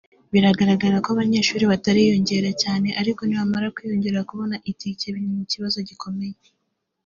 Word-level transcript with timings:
biragaragara 0.33 0.95
ko 1.03 1.07
abanyeshuri 1.15 1.63
batariyongera 1.71 2.49
cyane 2.63 2.87
ariko 3.01 3.21
nibamara 3.23 3.73
kwiyongera 3.75 4.27
kubona 4.29 4.55
itiki 4.71 5.07
ni 5.29 5.37
ikibazo 5.45 5.77
gikomeye 5.89 6.33
cyane” 6.43 6.55